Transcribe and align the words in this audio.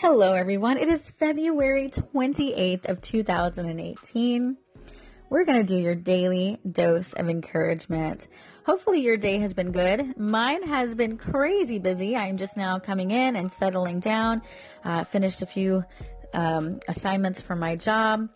Hello, 0.00 0.32
everyone. 0.32 0.78
It 0.78 0.88
is 0.88 1.10
February 1.18 1.90
28th 1.90 2.88
of 2.88 3.02
2018. 3.02 4.56
We're 5.28 5.44
going 5.44 5.58
to 5.58 5.74
do 5.74 5.76
your 5.78 5.94
daily 5.94 6.58
dose 6.72 7.12
of 7.12 7.28
encouragement. 7.28 8.26
Hopefully 8.64 9.02
your 9.02 9.18
day 9.18 9.36
has 9.40 9.52
been 9.52 9.72
good. 9.72 10.16
Mine 10.16 10.62
has 10.62 10.94
been 10.94 11.18
crazy 11.18 11.78
busy. 11.78 12.16
I'm 12.16 12.38
just 12.38 12.56
now 12.56 12.78
coming 12.78 13.10
in 13.10 13.36
and 13.36 13.52
settling 13.52 14.00
down. 14.00 14.40
Uh, 14.86 15.04
finished 15.04 15.42
a 15.42 15.46
few 15.46 15.84
um, 16.32 16.80
assignments 16.88 17.42
for 17.42 17.54
my 17.54 17.76
job. 17.76 18.26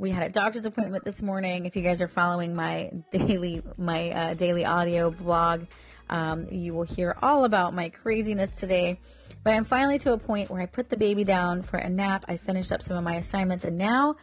We 0.00 0.10
had 0.10 0.24
a 0.24 0.28
doctor's 0.28 0.66
appointment 0.66 1.04
this 1.04 1.22
morning. 1.22 1.66
If 1.66 1.76
you 1.76 1.82
guys 1.82 2.02
are 2.02 2.08
following 2.08 2.56
my 2.56 2.90
daily 3.12 3.62
my 3.76 4.10
uh, 4.10 4.34
daily 4.34 4.64
audio 4.64 5.12
blog, 5.12 5.66
um, 6.12 6.46
you 6.50 6.74
will 6.74 6.82
hear 6.82 7.16
all 7.22 7.44
about 7.44 7.72
my 7.72 7.88
craziness 7.88 8.52
today. 8.52 9.00
But 9.42 9.54
I'm 9.54 9.64
finally 9.64 9.98
to 10.00 10.12
a 10.12 10.18
point 10.18 10.50
where 10.50 10.60
I 10.60 10.66
put 10.66 10.90
the 10.90 10.96
baby 10.96 11.24
down 11.24 11.62
for 11.62 11.78
a 11.78 11.88
nap. 11.88 12.26
I 12.28 12.36
finished 12.36 12.70
up 12.70 12.82
some 12.82 12.98
of 12.98 13.02
my 13.02 13.14
assignments, 13.14 13.64
and 13.64 13.78
now 13.78 14.16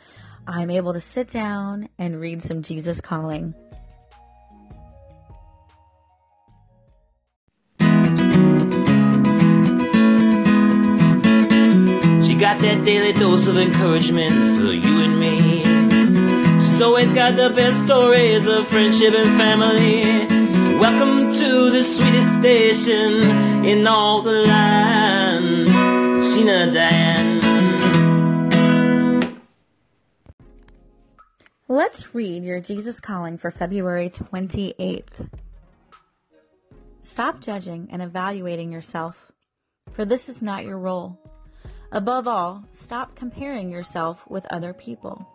I'm 0.48 0.70
able 0.70 0.94
to 0.94 1.02
sit 1.02 1.30
down 1.30 1.90
and 1.98 2.22
read 2.22 2.44
some 2.44 2.62
Jesus 2.62 3.02
Calling. 3.02 3.56
She 7.80 7.86
got 12.36 12.62
that 12.62 12.84
daily 12.86 13.14
dose 13.14 13.48
of 13.48 13.58
encouragement 13.58 14.58
for 14.58 14.72
you 14.72 15.02
and 15.02 15.20
me. 15.20 15.64
She's 16.62 16.82
always 16.82 17.12
got 17.14 17.36
the 17.36 17.50
best 17.50 17.84
stories 17.84 18.46
of 18.46 18.68
friendship 18.68 19.16
and 19.16 19.36
family. 19.38 20.39
Welcome 20.80 21.34
to 21.34 21.70
the 21.72 21.84
sweetest 21.84 22.40
station 22.40 23.66
in 23.66 23.86
all 23.86 24.22
the 24.22 24.32
land, 24.32 25.68
Sheena 26.24 26.74
Diane. 26.74 27.42
Let's 31.68 32.16
read 32.16 32.46
your 32.46 32.62
Jesus 32.62 33.02
Calling 33.02 33.38
for 33.38 33.52
February 33.52 34.10
28th. 34.10 35.30
Stop 37.02 37.42
judging 37.42 37.90
and 37.92 38.02
evaluating 38.02 38.72
yourself, 38.72 39.34
for 39.92 40.06
this 40.06 40.30
is 40.30 40.42
not 40.42 40.64
your 40.64 40.80
role. 40.80 41.20
Above 41.92 42.26
all, 42.26 42.64
stop 42.72 43.16
comparing 43.16 43.70
yourself 43.70 44.26
with 44.30 44.46
other 44.50 44.72
people. 44.72 45.28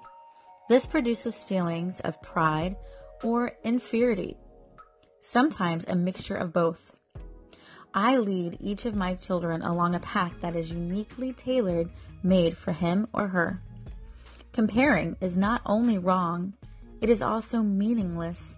This 0.70 0.86
produces 0.86 1.44
feelings 1.44 2.00
of 2.00 2.22
pride 2.22 2.76
or 3.22 3.52
inferiority 3.62 4.38
sometimes 5.24 5.84
a 5.88 5.96
mixture 5.96 6.36
of 6.36 6.52
both. 6.52 6.92
I 7.94 8.18
lead 8.18 8.58
each 8.60 8.84
of 8.84 8.94
my 8.94 9.14
children 9.14 9.62
along 9.62 9.94
a 9.94 10.00
path 10.00 10.34
that 10.42 10.54
is 10.54 10.70
uniquely 10.70 11.32
tailored, 11.32 11.88
made 12.22 12.56
for 12.56 12.72
him 12.72 13.08
or 13.12 13.28
her. 13.28 13.60
Comparing 14.52 15.16
is 15.20 15.36
not 15.36 15.62
only 15.64 15.98
wrong, 15.98 16.54
it 17.00 17.08
is 17.08 17.22
also 17.22 17.62
meaningless. 17.62 18.56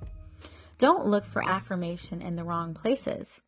Don't 0.78 1.06
look 1.06 1.24
for 1.24 1.46
affirmation 1.48 2.20
in 2.20 2.36
the 2.36 2.44
wrong 2.44 2.74
places. 2.74 3.40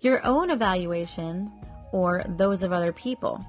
Your 0.00 0.24
own 0.24 0.50
evaluation 0.50 1.52
or 1.92 2.24
those 2.26 2.62
of 2.62 2.72
other 2.72 2.92
people. 2.92 3.44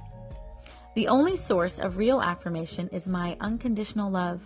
The 0.95 1.07
only 1.07 1.35
source 1.35 1.79
of 1.79 1.97
real 1.97 2.21
affirmation 2.21 2.89
is 2.89 3.07
my 3.07 3.37
unconditional 3.39 4.09
love. 4.09 4.41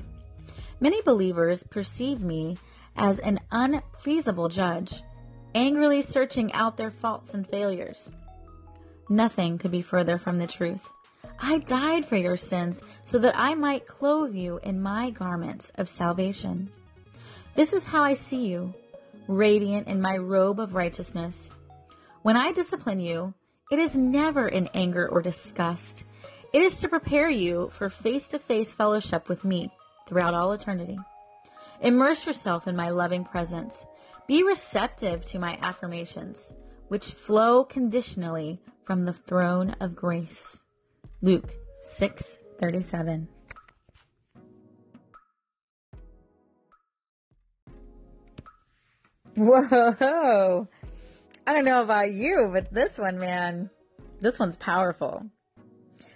Many 0.80 1.02
believers 1.02 1.64
perceive 1.64 2.22
me 2.22 2.58
as 2.96 3.20
an 3.20 3.40
unpleasable 3.52 4.50
judge, 4.50 5.02
angrily 5.56 6.02
searching 6.02 6.52
out 6.54 6.78
their 6.78 6.92
faults 6.92 7.34
and 7.34 7.48
failures. 7.48 8.12
Nothing 9.10 9.58
could 9.58 9.72
be 9.72 9.82
further 9.82 10.18
from 10.18 10.38
the 10.38 10.48
truth. 10.48 10.88
I 11.40 11.60
died 11.60 12.06
for 12.06 12.18
your 12.18 12.38
sins 12.38 12.82
so 13.06 13.18
that 13.20 13.38
I 13.38 13.56
might 13.56 13.88
clothe 13.88 14.36
you 14.36 14.60
in 14.64 14.82
my 14.82 15.10
garments 15.10 15.72
of 15.76 15.90
salvation. 15.90 16.70
This 17.56 17.74
is 17.74 17.86
how 17.86 18.04
I 18.04 18.14
see 18.14 18.48
you, 18.48 18.74
radiant 19.28 19.88
in 19.88 20.02
my 20.02 20.18
robe 20.18 20.60
of 20.60 20.76
righteousness. 20.76 21.52
When 22.22 22.36
I 22.36 22.52
discipline 22.52 23.00
you, 23.00 23.34
it 23.72 23.80
is 23.80 23.96
never 23.96 24.48
in 24.48 24.70
anger 24.74 25.08
or 25.08 25.22
disgust. 25.22 26.04
It 26.52 26.62
is 26.62 26.80
to 26.82 26.90
prepare 26.90 27.30
you 27.30 27.72
for 27.74 27.90
face 27.90 28.28
to 28.30 28.40
face 28.40 28.74
fellowship 28.74 29.30
with 29.30 29.46
me 29.46 29.72
throughout 30.08 30.34
all 30.34 30.52
eternity. 30.52 30.98
Immerse 31.82 32.26
yourself 32.26 32.68
in 32.68 32.76
my 32.76 32.90
loving 32.90 33.24
presence. 33.24 33.86
Be 34.28 34.44
receptive 34.44 35.24
to 35.26 35.40
my 35.40 35.58
affirmations, 35.62 36.52
which 36.90 37.14
flow 37.14 37.64
conditionally 37.64 38.60
from 38.84 39.06
the 39.06 39.14
throne 39.14 39.76
of 39.80 39.96
grace. 39.96 40.60
Luke 41.22 41.54
6:37. 41.84 43.28
Whoa. 49.36 50.68
I 51.48 51.54
don't 51.54 51.66
know 51.66 51.82
about 51.82 52.12
you, 52.12 52.50
but 52.54 52.74
this 52.74 52.98
one, 52.98 53.18
man, 53.18 53.70
this 54.20 54.38
one's 54.38 54.58
powerful. 54.58 55.26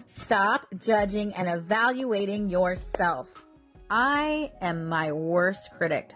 Stop 0.07 0.67
judging 0.77 1.33
and 1.33 1.47
evaluating 1.47 2.49
yourself. 2.49 3.42
I 3.95 4.51
am 4.59 4.89
my 4.89 5.11
worst 5.11 5.69
critic. 5.77 6.13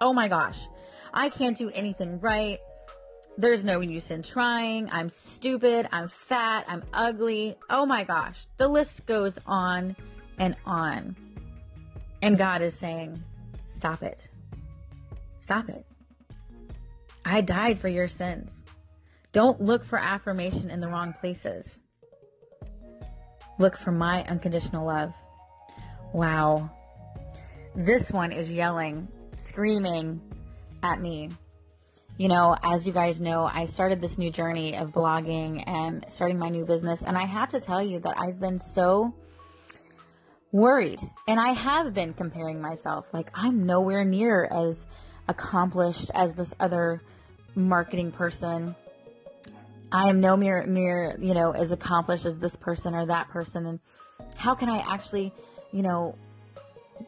Oh 0.00 0.12
my 0.12 0.26
gosh. 0.26 0.66
I 1.12 1.28
can't 1.28 1.56
do 1.56 1.70
anything 1.70 2.18
right. 2.18 2.58
There's 3.38 3.62
no 3.62 3.78
use 3.78 4.10
in 4.10 4.24
trying. 4.24 4.90
I'm 4.90 5.08
stupid. 5.08 5.86
I'm 5.92 6.08
fat. 6.08 6.64
I'm 6.66 6.82
ugly. 6.92 7.54
Oh 7.70 7.86
my 7.86 8.02
gosh. 8.02 8.48
The 8.56 8.66
list 8.66 9.06
goes 9.06 9.38
on 9.46 9.94
and 10.38 10.56
on. 10.66 11.14
And 12.20 12.36
God 12.36 12.62
is 12.62 12.74
saying, 12.74 13.22
stop 13.68 14.02
it. 14.02 14.26
Stop 15.38 15.68
it. 15.68 15.86
I 17.24 17.42
died 17.42 17.78
for 17.78 17.86
your 17.86 18.08
sins. 18.08 18.64
Don't 19.30 19.60
look 19.60 19.84
for 19.84 20.00
affirmation 20.00 20.68
in 20.68 20.80
the 20.80 20.88
wrong 20.88 21.12
places. 21.12 21.78
Look 23.60 23.76
for 23.76 23.92
my 23.92 24.24
unconditional 24.24 24.84
love. 24.84 25.14
Wow. 26.12 26.72
This 27.76 28.12
one 28.12 28.30
is 28.30 28.48
yelling, 28.48 29.08
screaming 29.36 30.20
at 30.84 31.00
me. 31.00 31.30
You 32.16 32.28
know, 32.28 32.56
as 32.62 32.86
you 32.86 32.92
guys 32.92 33.20
know, 33.20 33.50
I 33.52 33.64
started 33.64 34.00
this 34.00 34.16
new 34.16 34.30
journey 34.30 34.76
of 34.76 34.90
blogging 34.90 35.64
and 35.66 36.04
starting 36.06 36.38
my 36.38 36.50
new 36.50 36.64
business. 36.64 37.02
And 37.02 37.18
I 37.18 37.24
have 37.24 37.48
to 37.50 37.58
tell 37.58 37.82
you 37.82 37.98
that 38.00 38.14
I've 38.16 38.38
been 38.38 38.60
so 38.60 39.12
worried. 40.52 41.00
And 41.26 41.40
I 41.40 41.48
have 41.48 41.92
been 41.92 42.14
comparing 42.14 42.60
myself. 42.60 43.06
Like, 43.12 43.32
I'm 43.34 43.66
nowhere 43.66 44.04
near 44.04 44.44
as 44.44 44.86
accomplished 45.26 46.12
as 46.14 46.32
this 46.34 46.54
other 46.60 47.02
marketing 47.56 48.12
person. 48.12 48.76
I 49.90 50.08
am 50.08 50.20
no 50.20 50.36
near, 50.36 50.64
near, 50.64 51.16
you 51.18 51.34
know, 51.34 51.50
as 51.50 51.72
accomplished 51.72 52.24
as 52.24 52.38
this 52.38 52.54
person 52.54 52.94
or 52.94 53.06
that 53.06 53.30
person. 53.30 53.66
And 53.66 53.80
how 54.36 54.54
can 54.54 54.68
I 54.68 54.78
actually, 54.78 55.32
you 55.72 55.82
know, 55.82 56.14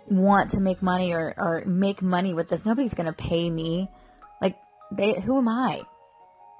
want 0.08 0.50
to 0.52 0.60
make 0.60 0.82
money 0.82 1.12
or, 1.12 1.34
or 1.36 1.64
make 1.66 2.02
money 2.02 2.34
with 2.34 2.48
this. 2.48 2.64
Nobody's 2.64 2.94
going 2.94 3.06
to 3.06 3.12
pay 3.12 3.50
me. 3.50 3.88
Like, 4.40 4.56
they, 4.92 5.20
who 5.20 5.38
am 5.38 5.48
I? 5.48 5.82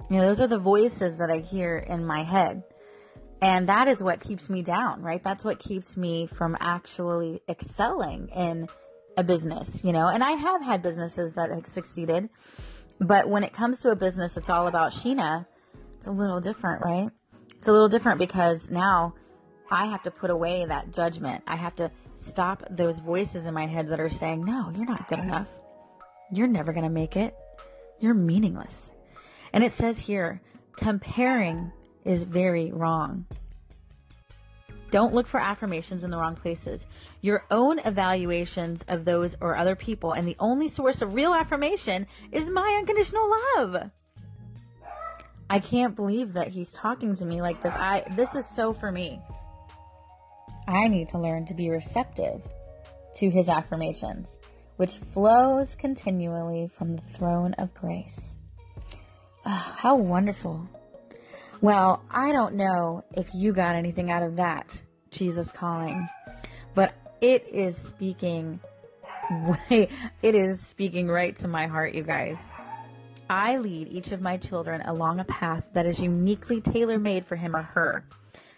You 0.09 0.17
know, 0.17 0.25
those 0.25 0.41
are 0.41 0.47
the 0.47 0.59
voices 0.59 1.17
that 1.17 1.29
I 1.29 1.39
hear 1.39 1.77
in 1.77 2.05
my 2.05 2.23
head. 2.23 2.63
And 3.41 3.69
that 3.69 3.87
is 3.87 4.01
what 4.01 4.19
keeps 4.19 4.49
me 4.49 4.61
down, 4.61 5.01
right? 5.01 5.23
That's 5.23 5.43
what 5.43 5.59
keeps 5.59 5.95
me 5.95 6.25
from 6.25 6.57
actually 6.59 7.41
excelling 7.47 8.29
in 8.29 8.67
a 9.15 9.23
business, 9.23 9.81
you 9.83 9.91
know? 9.91 10.07
And 10.07 10.23
I 10.23 10.31
have 10.31 10.61
had 10.63 10.81
businesses 10.81 11.33
that 11.33 11.51
have 11.51 11.67
succeeded. 11.67 12.29
But 12.99 13.29
when 13.29 13.43
it 13.43 13.53
comes 13.53 13.79
to 13.81 13.91
a 13.91 13.95
business, 13.95 14.37
it's 14.37 14.49
all 14.49 14.67
about 14.67 14.91
Sheena. 14.91 15.45
It's 15.97 16.07
a 16.07 16.11
little 16.11 16.39
different, 16.39 16.83
right? 16.83 17.09
It's 17.57 17.67
a 17.67 17.71
little 17.71 17.89
different 17.89 18.17
because 18.19 18.71
now 18.71 19.13
I 19.69 19.85
have 19.87 20.03
to 20.03 20.11
put 20.11 20.29
away 20.29 20.65
that 20.65 20.93
judgment. 20.93 21.43
I 21.47 21.57
have 21.57 21.75
to 21.75 21.91
stop 22.27 22.63
those 22.69 22.99
voices 22.99 23.45
in 23.45 23.53
my 23.53 23.65
head 23.65 23.87
that 23.87 23.99
are 23.99 24.09
saying, 24.09 24.43
no, 24.43 24.71
you're 24.75 24.85
not 24.85 25.07
good 25.07 25.19
enough. 25.19 25.47
You're 26.31 26.47
never 26.47 26.73
going 26.73 26.83
to 26.83 26.89
make 26.89 27.15
it. 27.15 27.35
You're 27.99 28.13
meaningless. 28.13 28.91
And 29.53 29.63
it 29.63 29.71
says 29.71 29.99
here, 29.99 30.41
comparing 30.73 31.71
is 32.03 32.23
very 32.23 32.71
wrong. 32.71 33.25
Don't 34.89 35.13
look 35.13 35.27
for 35.27 35.39
affirmations 35.39 36.03
in 36.03 36.11
the 36.11 36.17
wrong 36.17 36.35
places. 36.35 36.85
Your 37.21 37.43
own 37.51 37.79
evaluations 37.79 38.85
of 38.87 39.03
those 39.03 39.35
or 39.41 39.57
other 39.57 39.75
people, 39.75 40.13
and 40.13 40.25
the 40.25 40.37
only 40.39 40.69
source 40.69 41.01
of 41.01 41.13
real 41.13 41.33
affirmation 41.33 42.07
is 42.31 42.49
my 42.49 42.75
unconditional 42.79 43.29
love. 43.55 43.91
I 45.49 45.59
can't 45.59 45.95
believe 45.95 46.33
that 46.33 46.49
he's 46.49 46.71
talking 46.71 47.15
to 47.15 47.25
me 47.25 47.41
like 47.41 47.61
this. 47.63 47.73
I 47.73 48.03
this 48.11 48.35
is 48.35 48.45
so 48.45 48.73
for 48.73 48.91
me. 48.91 49.19
I 50.67 50.87
need 50.87 51.07
to 51.09 51.17
learn 51.17 51.45
to 51.45 51.53
be 51.53 51.69
receptive 51.69 52.41
to 53.15 53.29
his 53.29 53.47
affirmations, 53.47 54.37
which 54.75 54.97
flows 54.97 55.75
continually 55.75 56.67
from 56.67 56.95
the 56.95 57.01
throne 57.01 57.53
of 57.53 57.73
grace. 57.73 58.37
Oh, 59.45 59.49
how 59.49 59.95
wonderful. 59.95 60.67
Well, 61.61 62.03
I 62.11 62.33
don't 62.33 62.55
know 62.55 63.03
if 63.13 63.33
you 63.33 63.53
got 63.53 63.75
anything 63.75 64.11
out 64.11 64.23
of 64.23 64.35
that, 64.35 64.81
Jesus 65.09 65.51
calling, 65.51 66.07
but 66.75 66.93
it 67.21 67.47
is 67.51 67.77
speaking 67.77 68.59
way, 69.31 69.89
it 70.21 70.35
is 70.35 70.61
speaking 70.61 71.07
right 71.07 71.35
to 71.37 71.47
my 71.47 71.67
heart, 71.67 71.95
you 71.95 72.03
guys. 72.03 72.43
I 73.29 73.57
lead 73.57 73.87
each 73.87 74.11
of 74.11 74.21
my 74.21 74.37
children 74.37 74.81
along 74.81 75.19
a 75.19 75.25
path 75.25 75.69
that 75.73 75.85
is 75.85 75.99
uniquely 75.99 76.61
tailor 76.61 76.99
made 76.99 77.25
for 77.25 77.35
him 77.35 77.55
or 77.55 77.63
her. 77.63 78.05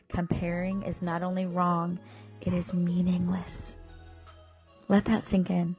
Comparing 0.09 0.83
is 0.83 1.01
not 1.01 1.23
only 1.23 1.45
wrong, 1.45 1.99
it 2.41 2.53
is 2.53 2.73
meaningless. 2.73 3.75
Let 4.87 5.05
that 5.05 5.23
sink 5.23 5.49
in. 5.49 5.75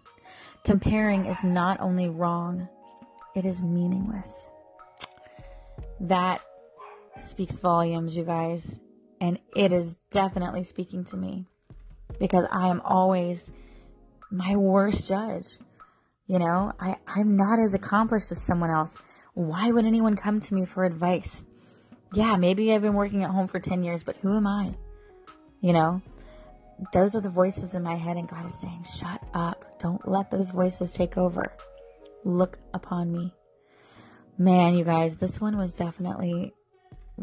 Comparing 0.65 1.27
is 1.27 1.43
not 1.43 1.81
only 1.81 2.09
wrong, 2.09 2.69
it 3.35 3.45
is 3.45 3.63
meaningless. 3.63 4.47
That 6.01 6.41
speaks 7.27 7.59
volumes, 7.59 8.17
you 8.17 8.25
guys. 8.25 8.79
And 9.21 9.39
it 9.55 9.73
is 9.73 9.97
definitely 10.11 10.65
speaking 10.65 11.05
to 11.07 11.17
me 11.17 11.47
because 12.19 12.47
I 12.51 12.69
am 12.69 12.81
always 12.83 13.51
my 14.31 14.57
worst 14.57 15.09
judge. 15.09 15.59
You 16.27 16.39
know, 16.39 16.73
I, 16.79 16.97
I'm 17.07 17.37
not 17.37 17.59
as 17.59 17.75
accomplished 17.75 18.31
as 18.31 18.41
someone 18.41 18.71
else. 18.71 18.97
Why 19.35 19.71
would 19.71 19.85
anyone 19.85 20.17
come 20.17 20.41
to 20.41 20.55
me 20.55 20.65
for 20.65 20.85
advice? 20.85 21.45
Yeah, 22.13 22.37
maybe 22.37 22.73
I've 22.73 22.83
been 22.83 22.95
working 22.95 23.23
at 23.23 23.31
home 23.31 23.47
for 23.47 23.61
10 23.61 23.85
years, 23.85 24.03
but 24.03 24.17
who 24.17 24.37
am 24.37 24.47
I? 24.47 24.75
You 25.61 25.73
know, 25.73 26.03
those 26.93 27.15
are 27.15 27.21
the 27.21 27.29
voices 27.29 27.75
in 27.75 27.83
my 27.83 27.95
head, 27.95 28.17
and 28.17 28.29
God 28.29 28.47
is 28.47 28.55
saying, 28.55 28.85
shut 28.85 29.23
up. 29.33 29.79
Don't 29.79 30.07
let 30.09 30.31
those 30.31 30.51
voices 30.51 30.91
take 30.91 31.17
over. 31.17 31.53
Look 32.25 32.59
upon 32.75 33.13
me. 33.13 33.33
Man, 34.39 34.77
you 34.77 34.85
guys, 34.85 35.17
this 35.17 35.41
one 35.41 35.57
was 35.57 35.75
definitely, 35.75 36.53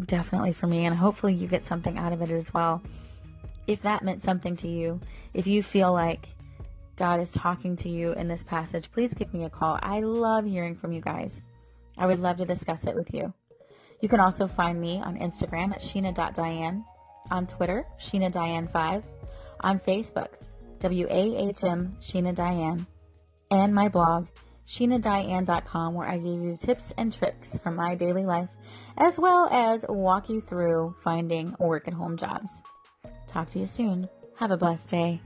definitely 0.05 0.53
for 0.53 0.67
me, 0.67 0.85
and 0.85 0.95
hopefully 0.95 1.33
you 1.33 1.47
get 1.47 1.65
something 1.65 1.97
out 1.97 2.13
of 2.13 2.21
it 2.21 2.29
as 2.29 2.53
well. 2.53 2.81
If 3.65 3.81
that 3.81 4.03
meant 4.03 4.21
something 4.21 4.55
to 4.57 4.67
you, 4.67 5.01
if 5.33 5.47
you 5.47 5.63
feel 5.63 5.91
like 5.91 6.29
God 6.95 7.19
is 7.19 7.31
talking 7.31 7.75
to 7.77 7.89
you 7.89 8.13
in 8.13 8.27
this 8.27 8.43
passage, 8.43 8.91
please 8.91 9.13
give 9.13 9.33
me 9.33 9.43
a 9.43 9.49
call. 9.49 9.79
I 9.81 9.99
love 9.99 10.45
hearing 10.45 10.75
from 10.75 10.93
you 10.93 11.01
guys. 11.01 11.41
I 11.97 12.05
would 12.05 12.19
love 12.19 12.37
to 12.37 12.45
discuss 12.45 12.85
it 12.85 12.95
with 12.95 13.13
you. 13.13 13.33
You 14.01 14.09
can 14.09 14.19
also 14.19 14.47
find 14.47 14.79
me 14.79 15.01
on 15.01 15.17
Instagram 15.17 15.71
at 15.73 15.81
sheena.diane, 15.81 16.85
on 17.31 17.47
Twitter, 17.47 17.85
SheenaDiane5, 17.99 19.03
on 19.61 19.79
Facebook, 19.79 20.29
W-A-H-M 20.79 21.97
Sheena 21.99 22.35
Diane, 22.35 22.85
and 23.49 23.73
my 23.73 23.89
blog, 23.89 24.27
SheenaDiane.com, 24.67 25.93
where 25.93 26.07
I 26.07 26.17
give 26.17 26.41
you 26.41 26.57
tips 26.57 26.93
and 26.97 27.11
tricks 27.11 27.57
from 27.63 27.75
my 27.75 27.95
daily 27.95 28.25
life, 28.25 28.49
as 28.97 29.19
well 29.19 29.47
as 29.51 29.85
walk 29.89 30.29
you 30.29 30.41
through 30.41 30.95
finding 31.03 31.55
work 31.59 31.87
and 31.87 31.95
home 31.95 32.17
jobs. 32.17 32.51
Talk 33.27 33.49
to 33.49 33.59
you 33.59 33.65
soon. 33.65 34.09
Have 34.35 34.51
a 34.51 34.57
blessed 34.57 34.89
day. 34.89 35.21